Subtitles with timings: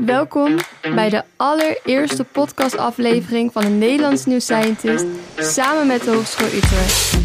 [0.00, 0.56] Welkom
[0.94, 5.04] bij de allereerste podcastaflevering van de Nederlands New Scientist
[5.36, 7.18] samen met de Hogeschool Utrecht.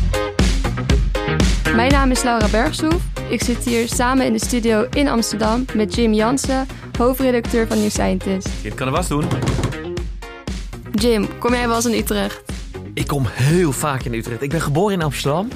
[1.76, 3.02] Mijn naam is Laura Bergsoef.
[3.30, 6.68] Ik zit hier samen in de studio in Amsterdam met Jim Jansen,
[6.98, 8.50] hoofdredacteur van New Scientist.
[8.62, 9.24] Je kan er was doen.
[10.92, 12.42] Jim, kom jij wel eens in Utrecht?
[12.94, 14.42] Ik kom heel vaak in Utrecht.
[14.42, 15.48] Ik ben geboren in Amsterdam.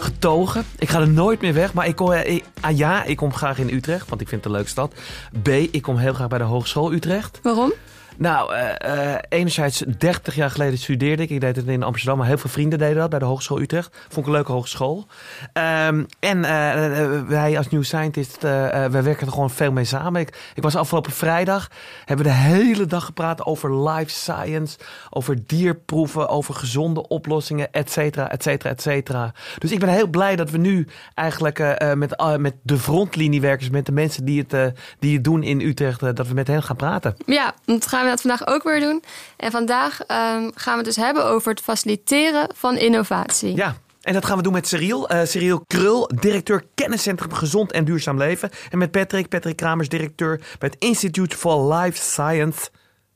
[0.00, 0.64] Getogen.
[0.78, 1.72] Ik ga er nooit meer weg.
[1.72, 4.50] Maar ik kom, eh, ah ja, ik kom graag in Utrecht, want ik vind het
[4.50, 4.94] een leuke stad.
[5.42, 7.40] B, ik kom heel graag bij de Hogeschool Utrecht.
[7.42, 7.72] Waarom?
[8.20, 11.30] Nou, eh, eh, enerzijds 30 jaar geleden studeerde ik.
[11.30, 13.96] Ik deed het in Amsterdam, maar heel veel vrienden deden dat bij de Hogeschool Utrecht.
[14.02, 15.06] Vond ik een leuke hogeschool.
[15.52, 20.20] Ehm, en eh, wij als New Scientist, werken er gewoon veel mee samen.
[20.20, 21.70] Ik, was afgelopen vrijdag,
[22.04, 24.78] hebben we de hele dag gepraat over life science,
[25.10, 29.32] over dierproeven, over gezonde oplossingen, et cetera, et cetera, et cetera.
[29.58, 31.58] Dus ik ben heel blij dat we nu eigenlijk
[31.94, 36.28] met, met de frontliniewerkers, met de mensen die het, die het doen in Utrecht, dat
[36.28, 37.16] we met hen gaan praten.
[37.26, 39.02] Ja, dat gaan we dat vandaag ook weer doen.
[39.36, 43.56] En vandaag ehm, gaan we het dus hebben over het faciliteren van innovatie.
[43.56, 45.08] Ja, en dat gaan we doen met Cyril.
[45.08, 48.50] eh Cyril Krul, directeur Kenniscentrum Gezond en Duurzaam Leven.
[48.70, 52.68] En met Patrick, Patrick Kramers, directeur bij het Institute for Life Science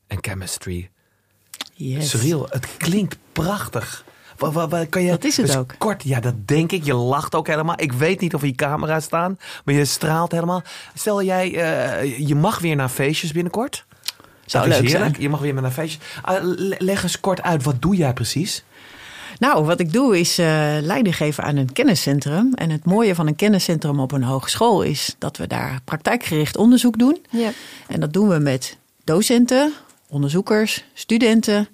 [0.08, 0.90] and Chemistry.
[1.74, 2.10] Yes.
[2.10, 4.04] Cyril, het klinkt prachtig.
[4.36, 5.74] Wa- wa- wa- kan je, Dat is het dus ook.
[5.78, 6.84] Kort, ja, dat denk ik.
[6.84, 7.80] Je lacht ook helemaal.
[7.80, 10.62] Ik weet niet of je camera's staan, maar je straalt helemaal.
[10.94, 13.86] Stel jij, eh, je mag weer naar feestjes binnenkort.
[14.46, 15.14] Zou dat is leuk zijn.
[15.18, 16.04] Je mag weer naar feestjes.
[16.22, 18.64] Ah, le- leg eens kort uit, wat doe jij precies?
[19.38, 20.46] Nou, wat ik doe is eh,
[20.80, 22.52] leiding geven aan een kenniscentrum.
[22.54, 26.98] En het mooie van een kenniscentrum op een hogeschool is dat we daar praktijkgericht onderzoek
[26.98, 27.24] doen.
[27.30, 27.50] Ja.
[27.86, 29.72] En dat doen we met docenten,
[30.08, 31.68] onderzoekers, studenten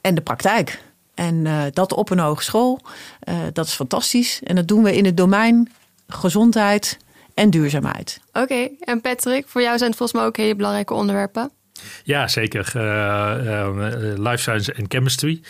[0.00, 0.82] en de praktijk.
[1.14, 2.80] En eh, dat op een hogeschool,
[3.20, 4.40] eh, dat is fantastisch.
[4.44, 5.72] En dat doen we in het domein
[6.08, 6.98] gezondheid
[7.34, 8.20] en duurzaamheid.
[8.32, 11.50] Oké, en Patrick, voor jou zijn het volgens mij ook hele belangrijke onderwerpen.
[12.04, 12.72] Ja, zeker.
[12.74, 15.40] Eh, eh, life science en chemistry.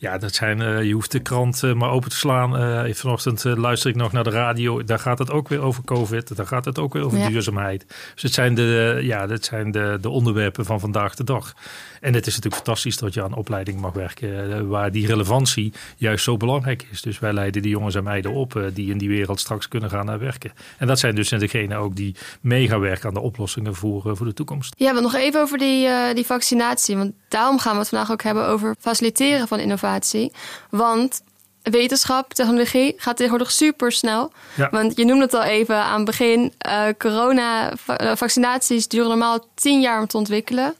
[0.00, 2.56] Ja, dat zijn, eh, je hoeft de krant eh, maar open te slaan.
[2.56, 4.84] Eh, vanochtend luister ik nog naar de radio.
[4.84, 6.36] Daar gaat het ook weer over COVID.
[6.36, 7.28] Daar gaat het ook weer over Ja.
[7.28, 7.84] duurzaamheid.
[8.14, 11.54] Dus het zijn, de, ja, dat zijn de, de onderwerpen van vandaag de dag.
[12.00, 14.68] En het is natuurlijk fantastisch dat je aan opleiding mag werken.
[14.68, 17.02] waar die relevantie juist zo belangrijk is.
[17.02, 20.18] Dus wij leiden die jongens en meiden op die in die wereld straks kunnen gaan
[20.18, 20.52] werken.
[20.78, 24.26] En dat zijn dus degenen ook die mee gaan werken aan de oplossingen voor, voor
[24.26, 24.74] de toekomst.
[24.76, 26.96] Ja, maar nog even over die, die vaccinatie.
[26.96, 30.32] Want daarom gaan we het vandaag ook hebben over faciliteren van innovatie.
[30.70, 31.22] Want
[31.62, 34.32] wetenschap, technologie gaat tegenwoordig super snel.
[34.56, 34.68] Ja.
[34.70, 36.52] Want je noemde het al even aan het begin.
[36.58, 40.74] eh corona, va- eh, vaccinaties duren normaal tien jaar om te ontwikkelen.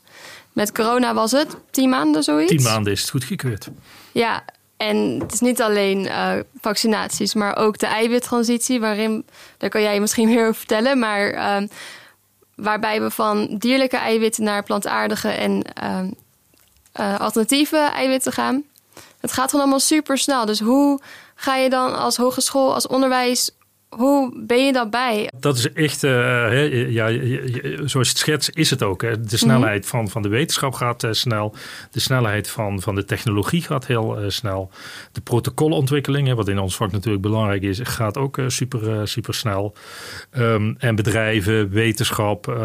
[0.53, 2.53] Met corona was het tien maanden zoiets.
[2.53, 3.69] Tien maanden is het goedgekeurd.
[4.13, 4.45] Ja,
[4.77, 9.27] en het is niet alleen eh, vaccinaties, maar ook de eiwittransitie, waarin,
[9.59, 11.67] daar kan jij misschien meer over vertellen, maar ehm,
[12.55, 15.63] waarbij we van dierlijke eiwitten naar plantaardige en
[16.93, 18.65] eh, alternatieve eiwitten gaan.
[19.21, 20.47] Het gaat gewoon allemaal super snel.
[20.47, 21.01] Dus hoe
[21.35, 23.51] ga je dan als hogeschool, als onderwijs,
[23.97, 25.31] hoe ben je daarbij?
[25.37, 27.09] Dat is echt, eh, ja,
[27.87, 29.01] zoals je het schetst, is het ook.
[29.01, 31.55] De snelheid van, van de wetenschap gaat eh, snel.
[31.91, 34.71] De snelheid van, van de technologie gaat heel eh, snel.
[35.13, 39.75] De protocolontwikkelingen, wat in ons vak natuurlijk belangrijk is, gaat ook super, super snel.
[40.31, 42.59] Ehm, en bedrijven, wetenschap,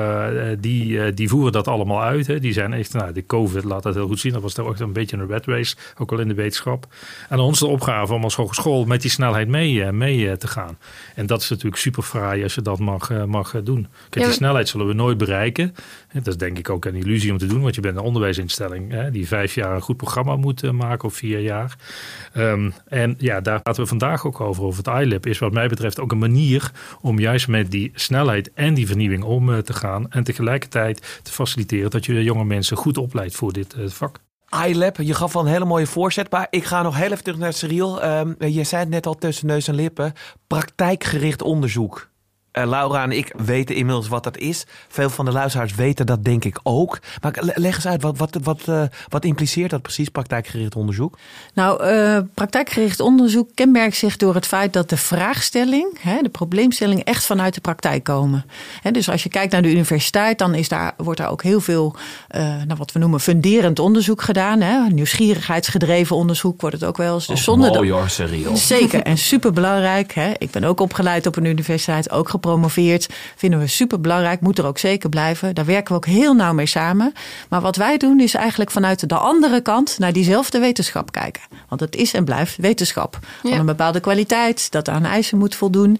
[0.59, 2.27] die, die voeren dat allemaal uit.
[2.27, 2.39] Hè.
[2.39, 4.33] Die zijn echt, nou, de COVID laat dat heel goed zien.
[4.33, 6.87] Dat was toch ook een beetje een red race, ook al in de wetenschap.
[7.29, 10.77] En ons de opgave om als hogeschool met die snelheid mee, mee te gaan.
[11.15, 13.87] En dat is natuurlijk super fraai als je dat mag, eh, mag eh, doen.
[14.09, 15.75] Kijk, Ja, die snelheid zullen we nooit bereiken.
[16.07, 18.03] En Dat is denk ik ook een illusie om te doen, want je bent een
[18.03, 21.75] onderwijsinstelling hè, die vijf jaar een goed programma moet eh, maken of vier jaar.
[22.33, 24.63] Ehm, en ja, daar praten we vandaag ook over.
[24.63, 26.71] Over het iLab is wat mij betreft ook een manier
[27.01, 30.11] om juist met die snelheid en die vernieuwing om te gaan.
[30.11, 34.24] En tegelijkertijd te faciliteren dat je de jonge mensen goed opleidt voor dit vak.
[34.63, 37.39] iLab, je gaf al een hele mooie voorzet, maar ik ga nog heel even terug
[37.39, 38.01] naar Cyril.
[38.01, 40.13] Ehm, je zei het net al tussen neus en lippen.
[40.47, 42.09] Praktijkgericht onderzoek.
[42.55, 44.65] Eh, Laura en ik weten inmiddels wat dat is.
[44.87, 46.99] Veel van de luisteraars weten dat denk ik ook.
[47.21, 51.17] Maar le- leg eens uit, wat, wat, wat, eh, wat impliceert dat precies, praktijkgericht onderzoek?
[51.53, 57.03] Nou, eh, praktijkgericht onderzoek kenmerkt zich door het feit dat de vraagstelling, hè, de probleemstelling,
[57.03, 58.45] echt vanuit de praktijk komen.
[58.81, 61.61] Hè, dus als je kijkt naar de universiteit, dan is daar, wordt daar ook heel
[61.61, 61.95] veel,
[62.27, 64.61] eh, nou, wat we noemen, funderend onderzoek gedaan.
[64.61, 64.87] Hè.
[64.89, 67.27] Nieuwsgierigheidsgedreven onderzoek wordt het ook wel eens.
[67.27, 68.55] Dus zonder dat- hoor, Cyril.
[68.57, 70.13] Zeker en superbelangrijk.
[70.13, 70.31] Hè.
[70.37, 73.07] Ik ben ook opgeleid op een universiteit, ook gepromoveerd.
[73.35, 75.55] Vinden we super belangrijk, moet er ook zeker blijven.
[75.55, 77.13] Daar werken we ook heel nauw mee samen.
[77.49, 81.41] Maar wat wij doen is eigenlijk vanuit de andere kant naar diezelfde wetenschap kijken.
[81.69, 83.19] Want het is en blijft wetenschap.
[83.41, 85.99] Van een bepaalde kwaliteit, dat aan eisen moet voldoen.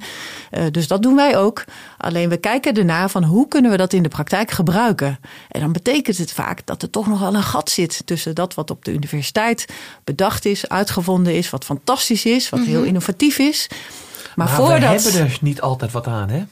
[0.52, 1.64] Uh, dus dat doen wij ook.
[1.98, 5.20] Alleen we kijken ernaar van hoe kunnen we dat in de praktijk gebruiken.
[5.50, 8.54] En dan betekent het vaak dat er toch nog wel een gat zit tussen dat
[8.54, 9.66] wat op de universiteit
[10.04, 12.88] bedacht is, uitgevonden is, wat fantastisch is, wat heel mhm.
[12.88, 13.68] innovatief is.
[14.36, 15.04] Maar, maar voordat...
[15.04, 16.44] we hebben er niet altijd wat aan, hè?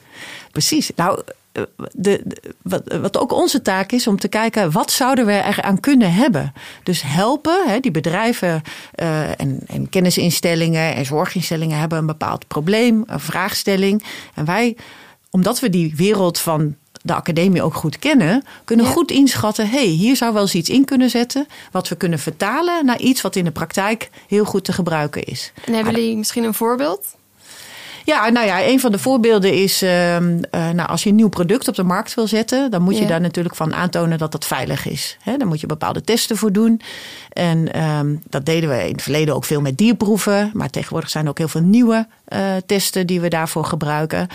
[0.51, 0.91] Precies.
[0.95, 1.19] Nou,
[1.53, 5.61] de, de, wat, wat, ook onze taak is om te kijken wat zouden we er
[5.61, 6.53] aan kunnen hebben.
[6.83, 8.61] Dus helpen, hè, die bedrijven
[8.95, 14.03] uh, en, en, kennisinstellingen en zorginstellingen hebben een bepaald probleem, een vraagstelling.
[14.33, 14.77] En wij,
[15.29, 19.87] omdat we die wereld van de academie ook goed kennen, kunnen goed inschatten: hé, hey,
[19.87, 21.47] hier zou wel eens iets in kunnen zetten.
[21.71, 25.51] Wat we kunnen vertalen naar iets wat in de praktijk heel goed te gebruiken is.
[25.65, 27.15] En hebben jullie misschien een voorbeeld?
[28.05, 30.17] Ja, nou ja, een van de voorbeelden is, uh,
[30.51, 33.21] nou, als je een nieuw product op de markt wil zetten, dan moet je daar
[33.21, 35.17] natuurlijk van aantonen dat dat veilig is.
[35.21, 36.81] He, daar moet je bepaalde testen voor doen.
[37.29, 41.23] En um, dat deden we in het verleden ook veel met dierproeven, maar tegenwoordig zijn
[41.23, 44.27] er ook heel veel nieuwe uh, testen die we daarvoor gebruiken.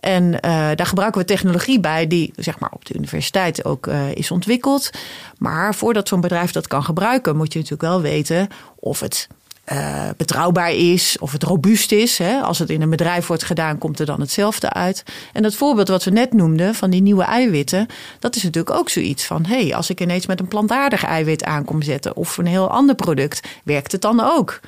[0.00, 0.40] En uh,
[0.74, 4.90] daar gebruiken we technologie bij die zeg maar, op de universiteit ook uh, is ontwikkeld.
[5.38, 9.28] Maar voordat zo'n bedrijf dat kan gebruiken, moet je natuurlijk wel weten of het
[9.72, 12.18] uh, betrouwbaar is, of het robuust is.
[12.18, 12.40] Hè.
[12.40, 15.02] Als het in een bedrijf wordt gedaan, komt er dan hetzelfde uit.
[15.32, 17.86] En dat voorbeeld wat we net noemden van die nieuwe eiwitten,
[18.18, 21.44] dat is natuurlijk ook zoiets van: hé, hey, als ik ineens met een plantaardig eiwit
[21.44, 24.60] aankom zetten of een heel ander product, werkt het dan ook?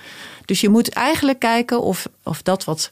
[0.44, 2.90] Dus je moet eigenlijk kijken of, of dat wat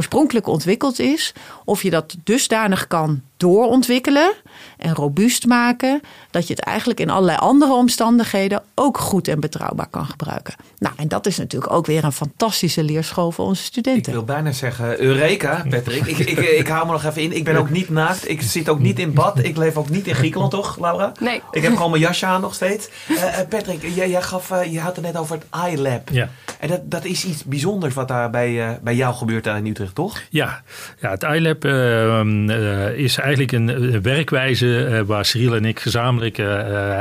[0.00, 1.32] oorspronkelijk ontwikkeld is,
[1.64, 4.32] of je dat dusdanig kan doorontwikkelen
[4.76, 6.00] en robuust maken,
[6.30, 10.54] dat je het eigenlijk in allerlei andere omstandigheden ook goed en betrouwbaar kan gebruiken.
[10.78, 14.12] Nou, en dat is natuurlijk ook weer een fantastische leerschool voor onze studenten.
[14.12, 16.06] Ik wil bijna zeggen, Eureka, Patrick.
[16.06, 17.36] ik, ik, ik hou me nog even in.
[17.36, 18.28] Ik ben ook niet naakt.
[18.28, 19.38] Ik zit ook niet in bad.
[19.44, 21.12] Ik leef ook niet in Griekenland, toch, Laura?
[21.20, 21.42] Nee.
[21.50, 22.88] Ik heb gewoon mijn jasje aan nog steeds.
[23.08, 26.08] Uh, Patrick, jij, jij gaf, uh, je had het net over het iLab.
[26.12, 26.28] Ja.
[26.58, 29.66] En dat, dat is iets bijzonders wat daar bij, uh, bij jou gebeurt daar in
[29.66, 30.20] Utrecht, toch?
[30.30, 30.62] Ja,
[31.00, 32.50] ja het iLab ehm,
[32.90, 36.42] is eigenlijk een werkwijze waar Cyril en ik gezamenlijk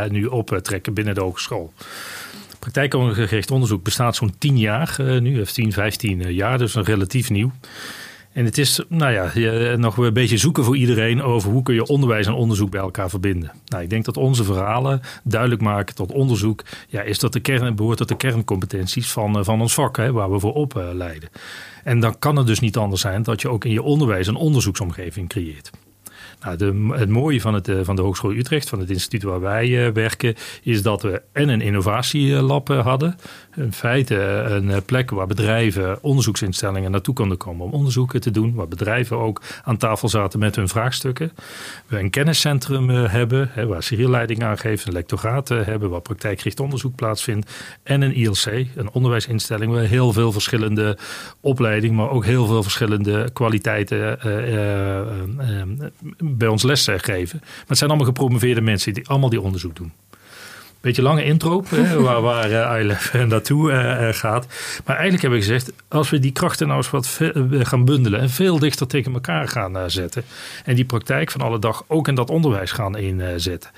[0.10, 1.74] nu optrekken binnen de hogeschool.
[2.60, 7.52] Praktijkgericht onderzoek bestaat zo'n 10 jaar nu, of 10, 15 jaar, dus nog relatief nieuw.
[8.40, 11.86] En het is nou ja, nog een beetje zoeken voor iedereen over hoe kun je
[11.86, 13.52] onderwijs en onderzoek bij elkaar verbinden.
[13.66, 17.76] Nou, ik denk dat onze verhalen duidelijk maken tot onderzoek, ja, is dat de kern,
[17.76, 21.30] behoort tot de kerncompetenties van, eh, van ons vak, hè, waar we voor opleiden.
[21.84, 24.36] En dan kan het dus niet anders zijn dat je ook in je onderwijs een
[24.36, 25.70] onderzoeksomgeving creëert.
[26.40, 29.68] Nou, het mooie van, het, eh, van de Hogeschool Utrecht, van het instituut waar wij
[29.68, 33.16] uh, werken, is dat we en een innovatielab uh, hadden.
[33.56, 34.16] In feite
[34.50, 38.54] een plek waar bedrijven, onderzoeksinstellingen naartoe konden komen om onderzoeken te doen.
[38.54, 41.32] Waar bedrijven ook aan tafel zaten met hun vraagstukken.
[41.88, 47.52] We een kenniscentrum hebben, waar Cyril leiding aangeeft, een lectoraat hebben, waar praktijkgericht onderzoek plaatsvindt.
[47.84, 48.46] En een ILC,
[48.76, 50.98] een onderwijsinstelling, waar heel veel verschillende
[51.42, 54.20] opleidingen, maar ook heel veel verschillende kwaliteiten
[56.38, 57.40] bij ons les geven.
[57.42, 59.92] Maar het zijn allemaal gepromoveerde mensen die allemaal die onderzoek doen.
[60.82, 64.48] Beetje lange intro, hè, waar, waar uh, naartoe uh, gaat.
[64.86, 67.20] Maar eigenlijk hebben we gezegd, als we die krachten nou eens wat
[67.68, 70.24] gaan bundelen en veel dichter tegen elkaar gaan zetten.
[70.66, 73.70] En die praktijk van alle dag ook in dat onderwijs gaan inzetten.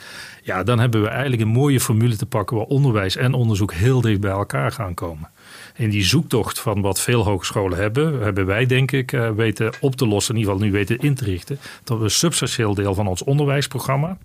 [0.43, 4.01] Ja, dan hebben we eigenlijk een mooie formule te pakken waar onderwijs en onderzoek heel
[4.01, 5.29] dicht bij elkaar gaan komen.
[5.75, 10.07] In die zoektocht van wat veel hogescholen hebben, hebben wij denk ik weten op te
[10.07, 13.07] lossen, in ieder geval nu weten in te richten, dat we een substantieel deel van
[13.07, 14.17] ons onderwijsprogramma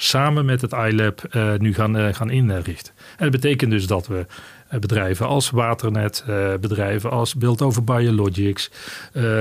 [0.00, 2.92] samen met het iLab uh, nu gaan, uh, gaan inrichten.
[2.96, 4.26] En dat betekent dus dat we
[4.80, 6.24] bedrijven als Waternet,
[6.60, 8.70] bedrijven als Build Over Biologics,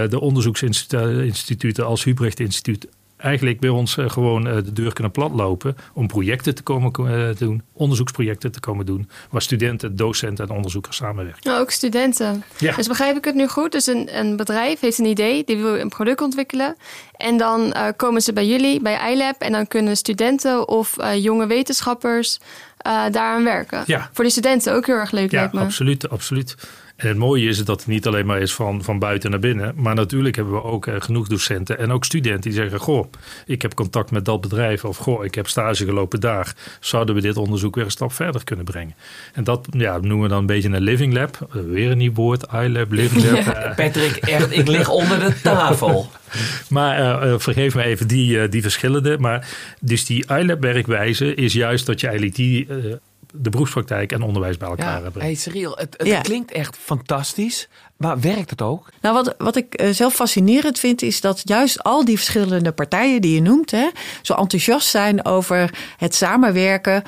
[0.09, 5.77] de onderzoeksinstituten als Hubrecht Instituut eigenlijk bij ons eh, gewoon eh, de deur kunnen platlopen
[5.93, 10.95] om projecten te komen eh, doen, onderzoeksprojecten te komen doen, waar studenten, docenten en onderzoekers
[10.95, 11.41] samenwerken.
[11.43, 12.43] Nou, ook studenten.
[12.57, 12.75] Ja.
[12.75, 13.71] Dus begrijp ik het nu goed?
[13.71, 16.75] Dus een, een bedrijf heeft een idee, die wil een product ontwikkelen.
[17.17, 21.23] En dan uh, komen ze bij jullie, bij iLab, en dan kunnen studenten of uh,
[21.23, 22.39] jonge wetenschappers
[22.87, 23.83] uh, daaraan werken.
[23.85, 24.09] Ja.
[24.13, 25.59] Voor die studenten ook heel erg leuk, ja, lijkt me.
[25.59, 26.55] absoluut, absoluut.
[26.97, 29.73] En het mooie is dat het niet alleen maar is van, van buiten naar binnen.
[29.75, 33.05] Maar natuurlijk hebben we ook uh, genoeg docenten en ook studenten die zeggen: Goh,
[33.45, 34.85] ik heb contact met dat bedrijf.
[34.85, 36.55] Of Goh, ik heb stage gelopen daar.
[36.79, 38.95] Zouden we dit onderzoek weer een stap verder kunnen brengen?
[39.33, 41.47] En dat ja, noemen we dan een beetje een living lab.
[41.55, 43.75] Uh, weer een nieuw woord: iLab, living lab.
[43.75, 46.11] Patrick, echt, ik lig onder de tafel.
[46.69, 49.17] maar vergeef me even die, die verschillende.
[49.17, 49.47] Maar
[49.79, 52.67] dus die iLab werkwijze is juist dat je eigenlijk die
[53.33, 55.21] de beroepspraktijk en onderwijs bij elkaar Ja, brengt.
[55.21, 56.21] hey Cyril, het, het Ja.
[56.21, 57.67] klinkt echt fantastisch.
[57.97, 58.89] Maar werkt het ook?
[59.01, 63.21] Nou, wat, wat ik eh, zelf fascinerend vind, is dat juist al die verschillende partijen
[63.21, 63.87] die je noemt, hè,
[64.21, 67.03] zo enthousiast zijn over het samenwerken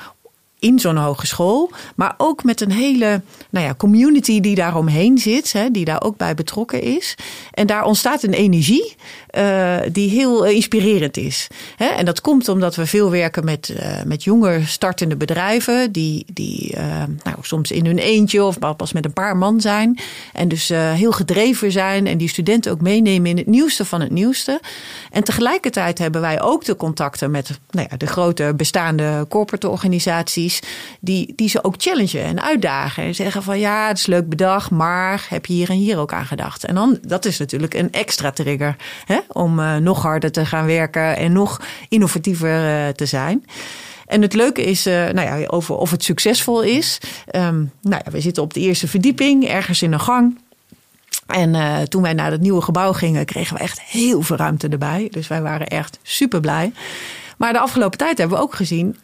[0.60, 5.70] in zo'n hogeschool, maar ook met een hele nou ja, community die daaromheen zit, hè,
[5.70, 7.14] die daar ook bij betrokken is.
[7.50, 8.96] En daar ontstaat een energie
[9.30, 11.46] eh, die heel eh, inspirerend is.
[11.76, 11.86] Hè.
[11.86, 16.76] En dat komt omdat we veel werken met, eh, met jonge startende bedrijven, die, die
[17.24, 19.98] nou, soms in hun eentje of pas met een paar man zijn.
[20.32, 24.10] En dus heel gedreven zijn en die studenten ook meenemen in het nieuwste van het
[24.10, 24.60] nieuwste.
[25.10, 30.49] En tegelijkertijd hebben wij ook de contacten met nou ja, de grote bestaande corporate organisaties,
[31.00, 33.02] die, die ze ook challengen en uitdagen.
[33.02, 36.12] En zeggen van ja, het is leuk bedacht, maar heb je hier en hier ook
[36.12, 36.64] aan gedacht?
[36.64, 40.66] En dan, dat is natuurlijk een extra trigger hè, om eh, nog harder te gaan
[40.66, 43.44] werken en nog innovatiever eh, te zijn.
[44.06, 46.98] En het leuke is, eh, nou ja, over of het succesvol is.
[47.26, 50.38] Ehm, nou ja, we zitten op de eerste verdieping, ergens in een gang.
[51.26, 55.08] En toen wij naar het nieuwe gebouw gingen, kregen we echt heel veel ruimte erbij.
[55.10, 56.72] Dus wij waren echt super blij.
[57.40, 58.96] Maar de afgelopen tijd hebben we ook gezien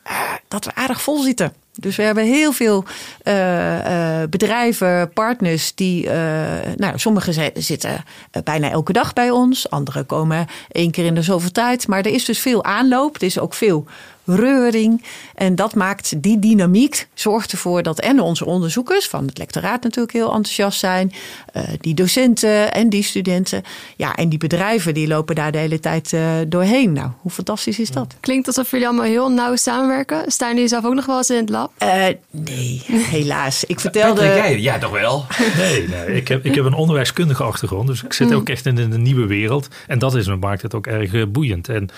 [0.49, 1.53] dat we aardig vol zitten.
[1.79, 2.85] Dus we hebben heel veel
[3.23, 8.05] eh, eh, bedrijven, partners die, eh, nou, sommigen zi- zitten
[8.45, 11.87] bijna elke dag bij ons, anderen komen één keer in de zoveel tijd.
[11.89, 13.87] Maar er is dus veel aanloop, er is ook veel
[14.25, 15.03] reuring.
[15.37, 20.13] En dat maakt die dynamiek, zorgt ervoor dat en onze onderzoekers van het lectoraat natuurlijk
[20.13, 21.13] heel enthousiast zijn,
[21.53, 23.63] eh, die docenten en die studenten.
[23.97, 26.93] Ja, en die bedrijven die lopen daar de hele tijd eh, doorheen.
[26.93, 28.17] Nou, hoe fantastisch is dat?
[28.21, 30.25] Klinkt alsof jullie allemaal heel nauw samenwerken.
[30.27, 31.73] Staan jullie zelf ook nog wel eens in het lab?
[31.79, 33.65] Eh, nee, helaas.
[33.65, 34.21] Ik vertelde.
[34.21, 35.25] Patrick, jij, ja, toch wel?
[35.57, 37.87] Nee, nee ik, heb, ik heb een onderwijskundige achtergrond.
[37.87, 39.69] Dus ik zit ook echt in een nieuwe wereld.
[39.87, 41.69] En dat is, maakt het ook erg boeiend.
[41.69, 41.89] En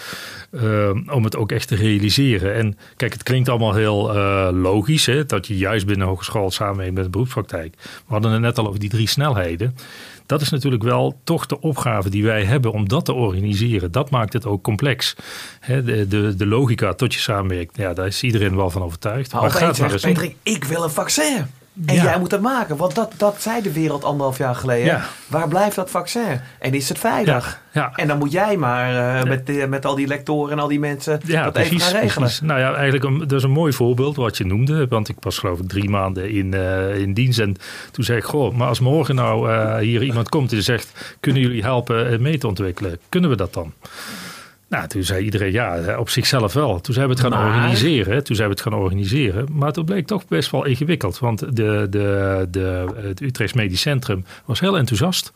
[1.11, 2.55] om het ook echt te realiseren.
[2.55, 5.07] En kijk, het klinkt allemaal heel eh, logisch.
[5.07, 7.75] Hè, dat je juist binnen hogeschool samenwerkt met de beroepspraktijk.
[7.83, 9.77] We hadden het net al over die drie snelheden.
[10.27, 13.93] Dat is natuurlijk wel toch de opgave die wij hebben om dat te organiseren.
[13.93, 15.17] Dat maakt het ook complex.
[15.61, 19.33] Hè, de, de, de logica tot je samenwerkt, ja, daar is iedereen wel van overtuigd.
[19.33, 20.01] Maar Maar gaat.
[20.01, 21.47] Patrick, ik wil een vaccin.
[21.87, 22.03] En Ja.
[22.03, 22.77] jij moet dat maken.
[22.77, 24.87] Want dat, dat zei de wereld anderhalf jaar geleden.
[24.87, 25.03] Ja.
[25.27, 26.41] Waar blijft dat vaccin?
[26.59, 27.61] En is het vrijdag?
[27.73, 27.93] Ja.
[27.95, 30.79] En dan moet jij maar eh, met, de- met al die lectoren en al die
[30.79, 32.23] mensen Ja, dat precies, even gaan regelen.
[32.23, 32.41] precies.
[32.41, 34.87] Nou ja, eigenlijk een, dat is een mooi voorbeeld wat je noemde.
[34.89, 37.39] Want ik was geloof ik drie maanden in, eh, in dienst.
[37.39, 37.57] En
[37.91, 41.17] toen zei ik, goh, maar als morgen nou eh, hier iemand komt en zegt...
[41.21, 42.99] kunnen jullie helpen eh, mee te ontwikkelen?
[43.09, 43.73] Kunnen we dat dan?
[44.69, 46.81] Nou, toen zei iedereen ja, op zichzelf wel.
[46.81, 48.25] Toen zijn we het gaan Maar- organiseren.
[48.25, 49.47] Toen zijn we het gaan organiseren.
[49.53, 51.19] Maar toen bleek toch best wel ingewikkeld.
[51.19, 55.33] Want de, de, de, het Utrechts Medisch Centrum was heel enthousiast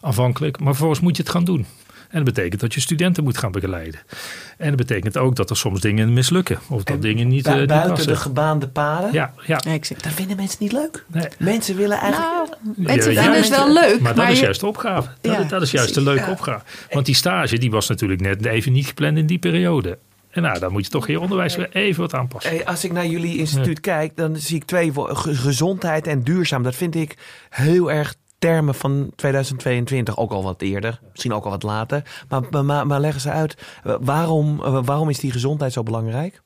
[0.00, 0.58] aanvankelijk.
[0.58, 1.66] Maar vervolgens moet je het gaan doen.
[2.14, 4.00] En dat betekent dat je studenten moet gaan begeleiden.
[4.58, 6.58] En dat betekent ook dat er soms dingen mislukken.
[6.68, 8.12] Of dat En dingen niet, Bu- eh, niet buiten passen.
[8.12, 9.12] de gebaande paden.
[9.12, 9.60] Ja, ja.
[9.66, 11.04] Nee, ik zeg, Dat vinden mensen niet leuk.
[11.06, 11.26] Nee.
[11.38, 12.32] Mensen willen eigenlijk...
[12.62, 14.00] nou, mensen Ja, vinden ja, het wel leuk.
[14.00, 15.08] Maar dat is je- juist de opgave.
[15.20, 16.64] Dat, Ja, dat is juist de leuke opgave.
[16.90, 19.98] Want die stage die was natuurlijk net even niet gepland in die periode.
[20.30, 22.50] En nou, dan moet je toch je onderwijs weer even wat aanpassen.
[22.50, 24.92] Hey, als ik naar jullie instituut kijk, dan zie ik twee
[25.34, 26.62] gezondheid en duurzaam.
[26.62, 27.16] Dat vind ik
[27.50, 28.14] heel erg
[28.44, 32.24] termen van 2022, ook al wat eerder, misschien ook al wat later.
[32.28, 33.56] Maar, maar- maar, leggen ze uit,
[34.00, 36.42] waarom, eh, waarom is die gezondheid zo belangrijk?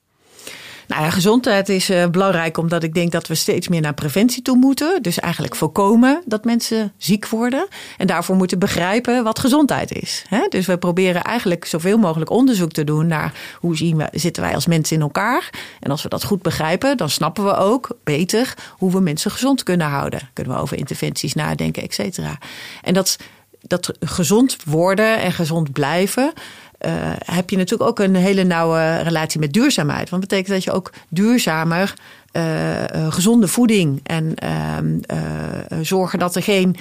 [0.88, 4.42] Nou ja, gezondheid is eh, belangrijk omdat ik denk dat we steeds meer naar preventie
[4.42, 5.02] toe moeten.
[5.02, 7.68] Dus eigenlijk voorkomen dat mensen ziek worden.
[7.96, 10.24] En daarvoor moeten begrijpen wat gezondheid is.
[10.28, 10.46] Hè?
[10.48, 14.54] Dus we proberen eigenlijk zoveel mogelijk onderzoek te doen naar hoe zien we, zitten wij
[14.54, 15.50] als mensen in elkaar.
[15.80, 19.62] En als we dat goed begrijpen, dan snappen we ook beter hoe we mensen gezond
[19.62, 20.28] kunnen houden.
[20.32, 22.38] Kunnen we over interventies nadenken, et cetera.
[22.82, 23.16] En dat,
[23.60, 26.32] dat gezond worden en gezond blijven
[26.78, 26.92] eh,
[27.24, 30.10] heb je natuurlijk ook een hele nauwe relatie met duurzaamheid.
[30.10, 31.94] Want dat betekent dat je ook duurzamer
[32.32, 35.18] eh, eh, gezonde voeding en ehm, eh,
[35.68, 36.76] eh, zorgen dat er geen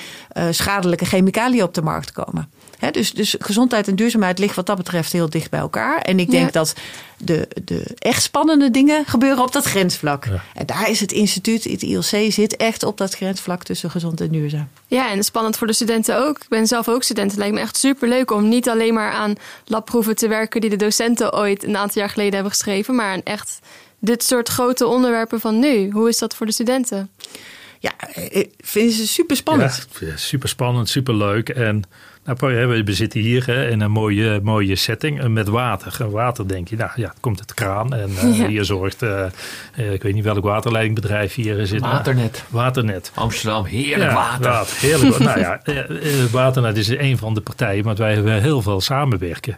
[0.51, 2.49] schadelijke chemicaliën op de markt komen.
[2.77, 5.97] Hè, dus, dus gezondheid en duurzaamheid ligt wat dat betreft heel dicht bij elkaar.
[6.01, 6.51] En ik denk Ja.
[6.51, 6.73] dat
[7.17, 10.25] de, de echt spannende dingen gebeuren op dat grensvlak.
[10.25, 10.43] Ja.
[10.53, 14.29] En daar is het instituut, het ILC, zit echt op dat grensvlak tussen gezond en
[14.29, 14.69] duurzaam.
[14.87, 16.37] Ja, en spannend voor de studenten ook.
[16.41, 17.29] Ik ben zelf ook student.
[17.31, 19.33] Het lijkt me echt super leuk om niet alleen maar aan
[19.65, 23.23] labproeven te werken die de docenten ooit een aantal jaar geleden hebben geschreven, maar aan
[23.23, 23.59] echt
[23.99, 25.89] dit soort grote onderwerpen van nu.
[25.91, 27.09] Hoe is dat voor de studenten?
[27.79, 29.87] Ja, eh, vinden ze super spannend.
[29.99, 31.49] Ja, super spannend, super leuk.
[31.49, 31.83] En
[32.35, 35.97] nou, we zitten hier hè, in een mooie, mooie setting eh, met water.
[35.99, 37.93] En water denk je, nou ja, het komt uit de kraan.
[37.93, 38.47] En eh, Ja.
[38.47, 39.25] hier zorgt, eh,
[39.93, 41.81] ik weet niet welk waterleidingbedrijf hier zit.
[41.81, 42.43] maar- Waternet.
[42.49, 43.11] Waternet.
[43.15, 44.77] Amsterdam, heerlijk Ja, water.
[44.79, 45.17] heerlijk.
[45.29, 45.59] nou ja,
[46.31, 49.57] Waternet is een van de partijen, maar wij hebben heel veel samenwerken.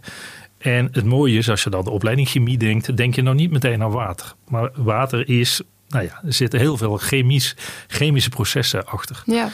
[0.57, 3.51] En het mooie is, als je dan de opleiding chemie denkt, denk je nou niet
[3.51, 4.33] meteen aan water.
[4.47, 7.55] Maar water is nou ja, er zitten heel veel chemisch,
[7.87, 9.21] chemische processen achter.
[9.25, 9.49] Ja.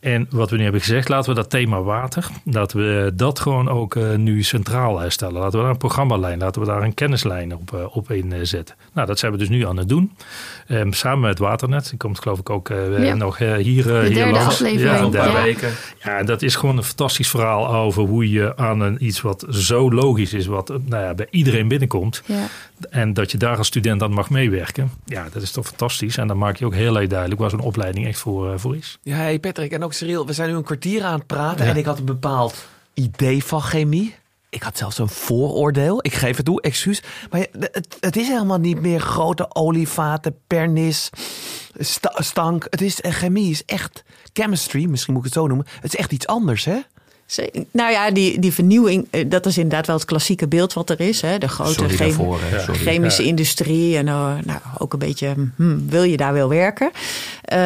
[0.00, 3.68] En wat we nu hebben gezegd, laten we dat thema water, laten we dat gewoon
[3.68, 5.40] ook uh, nu centraal stellen.
[5.40, 8.74] Laten we daar een programmalijn, laten we daar een kennislijn op, uh, op inzetten.
[8.92, 10.12] Nou, dat zijn we dus nu aan het doen.
[10.68, 11.88] Um, samen met Waternet.
[11.88, 13.14] Die komt geloof ik ook uh, ja.
[13.14, 13.86] nog hier, hier
[14.30, 14.58] langs.
[14.58, 15.70] Ja, een paar weken.
[16.02, 19.92] Ja, dat is gewoon een fantastisch verhaal over hoe je aan een, iets wat zo
[19.92, 22.22] logisch is, wat nou ja, bij iedereen binnenkomt.
[22.26, 22.46] Ja.
[22.90, 24.90] En dat je daar als student aan mag meewerken.
[25.04, 26.16] Ja, dat is toch fantastisch.
[26.16, 28.98] En dan maak je ook heel erg duidelijk waar zo'n opleiding echt voor, voor is.
[29.02, 31.70] Ja, hey Patrick en ook Cyril, we zijn nu een kwartier aan het praten ja.
[31.70, 34.14] en ik had een bepaald idee van chemie.
[34.48, 35.98] Ik had zelfs een vooroordeel.
[36.02, 37.02] Ik geef het toe, excuus.
[37.30, 41.10] Maar het, het is helemaal niet meer grote olievaten, pernis,
[41.78, 42.66] sta, stank.
[42.70, 45.66] Het is chemie, is echt chemistry, misschien moet ik het zo noemen.
[45.80, 46.78] Het is echt iets anders, hè?
[47.72, 51.20] Nou ja, die, die vernieuwing, dat is inderdaad wel het klassieke beeld wat er is.
[51.20, 51.38] Hè?
[51.38, 52.60] De grote Sorry chem daarvoor, hè.
[52.60, 52.80] Sorry.
[52.80, 53.28] chemische Ja.
[53.28, 53.96] industrie.
[53.96, 56.90] En uh, nou, ook een beetje, hmm, wil je daar wel werken?
[57.52, 57.58] Uh,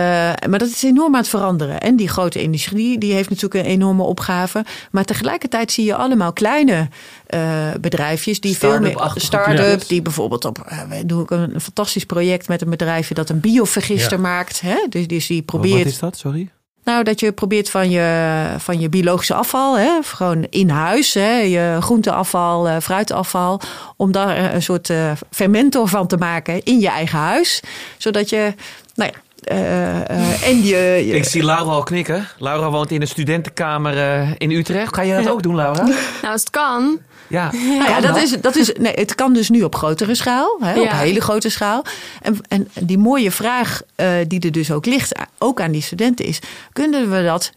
[0.49, 1.81] maar dat is enorm aan het veranderen.
[1.81, 4.65] En die grote industrie, die heeft natuurlijk een enorme opgave.
[4.91, 6.89] Maar tegelijkertijd zie je allemaal kleine
[7.35, 10.67] uh, bedrijfjes die veel meer start-up, die bijvoorbeeld op.
[10.73, 14.23] Uh, we doen ook een, fantastisch project met een bedrijfje dat een biovergister Ja.
[14.23, 14.61] maakt.
[14.61, 14.87] Hè?
[14.89, 15.87] Dus, dus die Wat probeert.
[15.87, 16.19] is dat?
[16.19, 16.51] Sorry.
[16.85, 21.37] Nou, dat je probeert van je, van je biologische afval, hè, gewoon in huis, hè,
[21.37, 23.61] je groenteafval, eh, fruitafval,
[23.97, 27.61] om daar een soort eh, fermentor van te maken in je eigen huis.
[27.99, 28.55] Zodat je,
[28.95, 32.27] nou ja, eh, eh, en je, je- Ik zie Laura al knikken.
[32.39, 33.95] Laura woont in een studentenkamer
[34.39, 34.95] in Utrecht.
[34.95, 35.83] Ga je dat ook doen, Laura?
[35.83, 36.99] Nou, als het kan.
[37.31, 37.51] Ja,
[37.89, 40.91] ja, dat is, dat is, nee, het kan dus nu op grotere schaal, hè, op
[40.91, 41.85] hele grote schaal.
[42.23, 46.25] En, en die mooie vraag eh, die er dus ook ligt, ook aan die studenten,
[46.25, 46.39] is:
[46.73, 47.53] kunnen we dat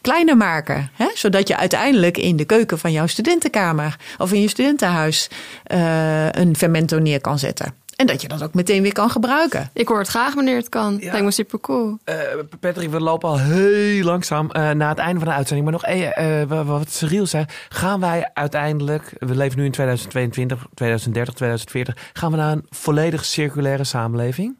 [0.00, 0.90] kleiner maken?
[0.94, 1.06] Hè?
[1.14, 5.28] Zodat je uiteindelijk in de keuken van jouw studentenkamer of in je studentenhuis
[5.62, 7.74] eh, een fermentor neer kan zetten.
[7.96, 9.70] En dat je dat ook meteen weer kan gebruiken.
[9.72, 10.96] Ik hoor het graag wanneer het kan.
[11.00, 11.10] Ja.
[11.10, 11.98] Lijkt me super cool.
[12.04, 12.16] Eh,
[12.60, 15.70] Patrick, we lopen al heel langzaam eh, naar het einde van de uitzending.
[15.70, 17.44] Maar nog eh, eh, wat Cyril zei.
[17.68, 21.96] Gaan wij uiteindelijk, we leven nu in 2022, 2030, 2040.
[22.12, 24.56] Gaan we naar een volledig circulaire samenleving?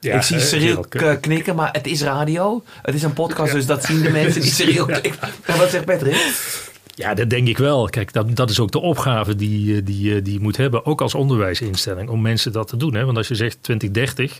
[0.00, 0.84] ik zie Cyril
[1.20, 2.62] knikken, maar het is radio.
[2.82, 5.28] Het is een podcast, dus dat zien de mensen die Cyril knikken.
[5.44, 6.68] En wat zegt Patrick?
[6.94, 7.88] Ja, dat denk ik wel.
[7.88, 10.86] Kijk, dat, dat is ook de opgave die, eh, die, eh, die je moet hebben,
[10.86, 12.94] ook als onderwijsinstelling, om mensen dat te doen.
[12.94, 13.04] Hè?
[13.04, 14.38] Want als je zegt 2030,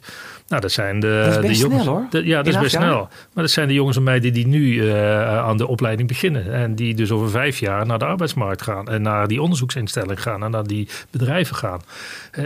[0.49, 1.83] nou, dat zijn de, Dat is best de jongens.
[1.83, 2.07] snel, hoor.
[2.11, 2.93] de- ja, dat is In best acht jaar.
[2.93, 3.09] snel.
[3.35, 6.53] Maar dat zijn de jongens en meiden die nu eh, aan de opleiding beginnen.
[6.53, 8.89] En die dus over vijf jaar naar de arbeidsmarkt gaan.
[8.89, 10.43] En naar die onderzoeksinstelling gaan.
[10.45, 11.81] En naar die bedrijven gaan.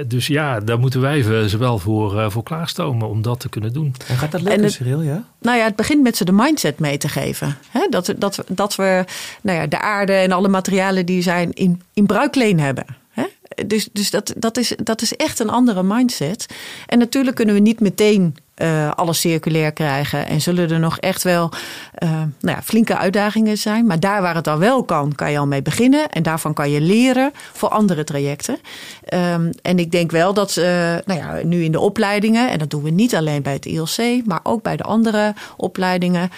[0.07, 3.49] Dus ja, daar moeten wij ze ze wel voor, eh, voor klaarstomen om dat te
[3.49, 3.95] kunnen doen.
[4.09, 5.03] En gaat dat En lukken, Cyril?
[5.03, 5.25] Ja?
[5.41, 7.57] Nou ja, het begint met ze de mindset mee te geven.
[7.69, 7.87] Hè?
[7.91, 9.05] Dat, we- dat, we- dat we
[9.43, 12.87] nou ja, de en alle materialen die zijn in, in bruikleen hebben.
[13.11, 13.25] Hè?
[13.67, 16.47] Dus, dus dat, dat, is, dat is echt een andere mindset.
[16.87, 20.27] En natuurlijk kunnen we niet meteen eh, alles circulair krijgen.
[20.27, 21.51] En zullen er nog echt wel
[21.95, 23.87] eh, nou ja, flinke uitdagingen zijn.
[23.87, 26.09] Maar daar waar het al wel kan, kan je al mee beginnen.
[26.11, 28.59] En daarvan kan je leren voor andere trajecten.
[29.05, 30.65] Ehm, en ik denk wel dat eh,
[31.05, 34.25] nou ja, nu in de opleidingen, en dat doen we niet alleen bij het ILC,
[34.25, 36.31] maar ook bij de andere opleidingen.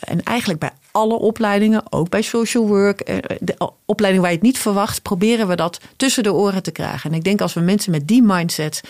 [0.00, 4.46] en eigenlijk bij alle opleidingen, ook bij social work, eh, de opleiding waar je het
[4.46, 7.10] niet verwacht, proberen we dat tussen de oren te krijgen.
[7.10, 8.80] En ik denk als we mensen met die mindset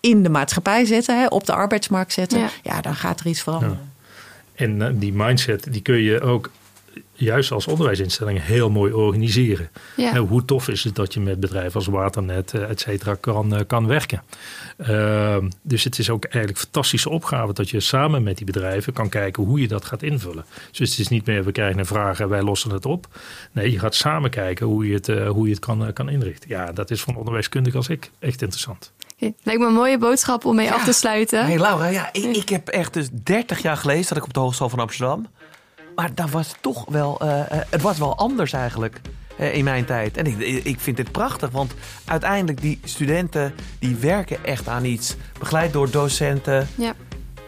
[0.00, 2.48] in de maatschappij zetten, hè, op de arbeidsmarkt zetten, Ja.
[2.62, 2.80] ja.
[2.80, 3.92] dan gaat er iets veranderen.
[4.54, 6.50] En eh, die mindset, die kun je ook
[7.14, 9.70] juist als onderwijsinstelling heel mooi organiseren.
[9.96, 10.14] Ja.
[10.14, 13.54] Eh, hoe tof is het dat je met bedrijven als Waternet, eh, et cetera, kan,
[13.54, 14.22] eh, kan werken.
[14.76, 18.92] Ehm, dus het is ook eigenlijk een fantastische opgave dat je samen met die bedrijven
[18.92, 20.44] kan kijken hoe je dat gaat invullen.
[20.70, 23.06] Dus het is niet meer, we krijgen een vraag en wij lossen het op.
[23.52, 26.48] Nee, je gaat samen kijken hoe je het, eh, hoe je het kan, kan inrichten.
[26.48, 28.92] Ja, dat is voor een onderwijskundige als ik echt interessant.
[29.42, 30.74] Lijkt me een mooie boodschap om mee Ja.
[30.74, 31.44] af te sluiten.
[31.46, 34.40] Hey Laura, ja, ik, ik heb echt dus 30 jaar geleden zat ik op de
[34.40, 35.26] Hogeschool van Amsterdam.
[35.94, 39.00] Maar dat was toch wel, eh, eh, het was wel anders eigenlijk
[39.36, 40.16] eh, in mijn tijd.
[40.16, 45.16] En ik, ik vind dit prachtig, want uiteindelijk die studenten die werken echt aan iets.
[45.38, 46.92] Begeleid door docenten, Ja.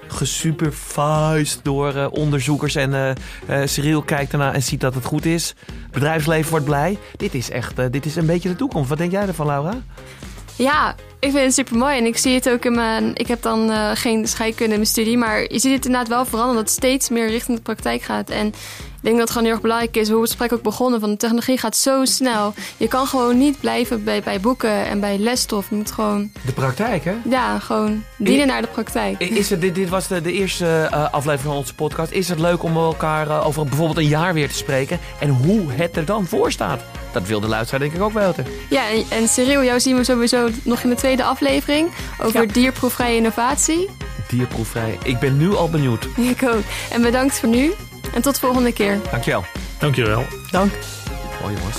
[0.06, 2.74] gesupervised door onderzoekers.
[2.74, 5.54] En eh, Cyril kijkt ernaar en ziet dat het goed is.
[5.90, 6.98] Bedrijfsleven wordt blij.
[7.16, 8.88] Dit is echt, dit is een beetje de toekomst.
[8.88, 9.74] Wat denk jij ervan, Laura?
[10.56, 10.94] Ja,
[11.26, 11.98] ik vind het super mooi.
[11.98, 13.14] En ik zie het ook in mijn.
[13.14, 15.18] Ik heb dan eh, geen scheikunde in mijn studie.
[15.18, 16.54] Maar je ziet het inderdaad wel veranderen.
[16.54, 18.30] Dat het steeds meer richting de praktijk gaat.
[18.30, 18.54] En
[19.06, 21.10] denk dat het gewoon heel erg belangrijk is, hoe we het gesprek ook begonnen, van
[21.10, 22.54] de technologie gaat zo snel.
[22.76, 25.66] Je kan gewoon niet blijven bij, bij boeken en bij lesstof.
[25.70, 27.14] Je moet gewoon, De praktijk, hè?
[27.30, 29.20] ja, gewoon dienen naar de praktijk.
[29.20, 32.12] Is het, dit, dit was de, de eerste eh, aflevering van onze podcast.
[32.12, 34.98] Is het leuk om elkaar eh, over bijvoorbeeld een jaar weer te spreken?
[35.20, 36.80] En hoe het er dan voor staat?
[37.12, 38.46] Dat wil de luisteraar denk ik ook weten.
[38.70, 41.88] Ja, en, en Cyril, jou zien we sowieso nog in de tweede aflevering
[42.22, 42.52] over Ja.
[42.52, 43.88] dierproefvrije innovatie.
[44.28, 44.98] Dierproefvrij.
[45.02, 46.04] Ik ben nu al benieuwd.
[46.32, 46.62] Ik ook.
[46.90, 47.72] En bedankt voor nu.
[48.14, 48.98] En tot volgende keer.
[49.10, 49.44] Dankjewel.
[49.78, 50.24] Dankjewel.
[50.50, 50.72] Dank.
[51.42, 51.76] Mooi jongens.